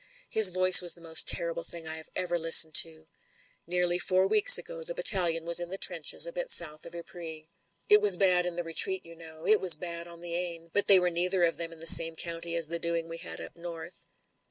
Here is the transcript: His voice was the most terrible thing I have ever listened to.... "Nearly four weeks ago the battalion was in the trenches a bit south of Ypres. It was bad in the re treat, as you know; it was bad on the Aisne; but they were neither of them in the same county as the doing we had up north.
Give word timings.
His 0.31 0.49
voice 0.49 0.81
was 0.81 0.95
the 0.95 0.99
most 1.01 1.27
terrible 1.27 1.63
thing 1.63 1.87
I 1.87 1.97
have 1.97 2.09
ever 2.15 2.39
listened 2.39 2.73
to.... 2.73 3.05
"Nearly 3.67 3.99
four 3.99 4.25
weeks 4.25 4.57
ago 4.57 4.83
the 4.83 4.95
battalion 4.95 5.45
was 5.45 5.59
in 5.59 5.69
the 5.69 5.77
trenches 5.77 6.25
a 6.25 6.31
bit 6.33 6.49
south 6.49 6.87
of 6.87 6.95
Ypres. 6.95 7.43
It 7.87 8.01
was 8.01 8.17
bad 8.17 8.47
in 8.47 8.55
the 8.55 8.63
re 8.63 8.73
treat, 8.73 9.03
as 9.03 9.05
you 9.05 9.15
know; 9.15 9.45
it 9.45 9.61
was 9.61 9.75
bad 9.75 10.07
on 10.07 10.21
the 10.21 10.33
Aisne; 10.33 10.71
but 10.73 10.87
they 10.87 10.97
were 10.97 11.11
neither 11.11 11.43
of 11.43 11.57
them 11.57 11.71
in 11.71 11.77
the 11.77 11.85
same 11.85 12.15
county 12.15 12.55
as 12.55 12.67
the 12.67 12.79
doing 12.79 13.07
we 13.09 13.19
had 13.19 13.39
up 13.39 13.55
north. 13.55 14.07